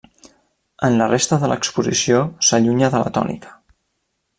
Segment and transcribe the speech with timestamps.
[0.87, 3.59] En la resta de l'exposició s'allunya de la tònica.